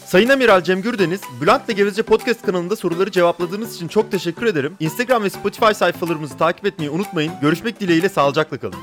Sayın 0.07 0.29
Amiral 0.29 0.63
Cem 0.63 0.81
Gürdeniz, 0.81 1.21
Bülent'le 1.41 1.75
Gevezece 1.75 2.01
Podcast 2.01 2.41
kanalında 2.45 2.75
soruları 2.75 3.11
cevapladığınız 3.11 3.75
için 3.75 3.87
çok 3.87 4.11
teşekkür 4.11 4.45
ederim. 4.45 4.75
Instagram 4.79 5.23
ve 5.23 5.29
Spotify 5.29 5.71
sayfalarımızı 5.73 6.37
takip 6.37 6.65
etmeyi 6.65 6.89
unutmayın. 6.89 7.33
Görüşmek 7.41 7.79
dileğiyle 7.79 8.09
sağlıcakla 8.09 8.57
kalın. 8.57 8.79